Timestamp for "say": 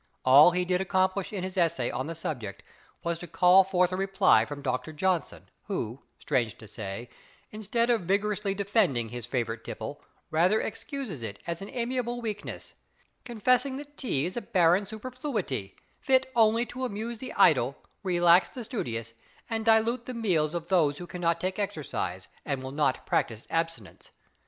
6.67-7.07